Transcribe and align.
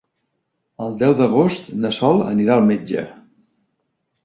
El 0.85 0.97
deu 1.03 1.13
d'agost 1.19 1.69
na 1.83 1.93
Sol 1.99 2.25
anirà 2.33 2.57
al 2.57 2.67
metge. 2.73 3.07